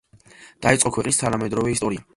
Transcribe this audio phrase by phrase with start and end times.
[0.67, 2.09] დაიწყო ქვეყნის თანამედროვე ისტორია.